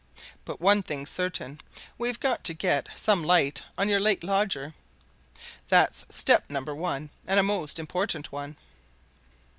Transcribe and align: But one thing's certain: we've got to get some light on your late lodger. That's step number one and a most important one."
But 0.45 0.59
one 0.59 0.81
thing's 0.81 1.11
certain: 1.11 1.61
we've 1.99 2.19
got 2.19 2.43
to 2.45 2.55
get 2.55 2.89
some 2.95 3.23
light 3.23 3.61
on 3.77 3.87
your 3.87 3.99
late 3.99 4.23
lodger. 4.23 4.73
That's 5.67 6.05
step 6.09 6.49
number 6.49 6.73
one 6.73 7.11
and 7.27 7.39
a 7.39 7.43
most 7.43 7.77
important 7.77 8.31
one." 8.31 8.57